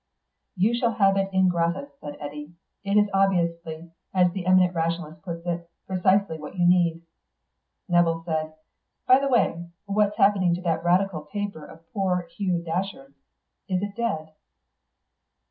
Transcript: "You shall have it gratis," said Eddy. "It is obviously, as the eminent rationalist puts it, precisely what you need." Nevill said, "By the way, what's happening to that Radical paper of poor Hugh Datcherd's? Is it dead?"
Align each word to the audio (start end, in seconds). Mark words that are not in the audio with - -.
"You 0.55 0.73
shall 0.73 0.93
have 0.93 1.15
it 1.15 1.29
gratis," 1.49 1.91
said 1.99 2.17
Eddy. 2.19 2.55
"It 2.83 2.97
is 2.97 3.07
obviously, 3.13 3.91
as 4.15 4.31
the 4.31 4.47
eminent 4.47 4.73
rationalist 4.73 5.21
puts 5.21 5.45
it, 5.45 5.69
precisely 5.85 6.39
what 6.39 6.55
you 6.55 6.67
need." 6.67 7.03
Nevill 7.87 8.23
said, 8.25 8.55
"By 9.05 9.19
the 9.19 9.29
way, 9.29 9.67
what's 9.85 10.17
happening 10.17 10.55
to 10.55 10.61
that 10.63 10.83
Radical 10.83 11.21
paper 11.31 11.63
of 11.63 11.87
poor 11.93 12.23
Hugh 12.35 12.63
Datcherd's? 12.65 13.27
Is 13.69 13.83
it 13.83 13.95
dead?" 13.95 14.31